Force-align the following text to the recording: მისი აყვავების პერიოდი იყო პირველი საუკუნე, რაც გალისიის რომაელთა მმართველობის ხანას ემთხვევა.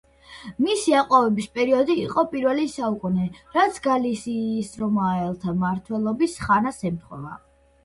მისი 0.67 0.93
აყვავების 1.01 1.49
პერიოდი 1.57 1.97
იყო 2.03 2.23
პირველი 2.31 2.65
საუკუნე, 2.77 3.29
რაც 3.59 3.79
გალისიის 3.85 4.73
რომაელთა 4.87 5.57
მმართველობის 5.61 6.37
ხანას 6.49 6.85
ემთხვევა. 6.93 7.41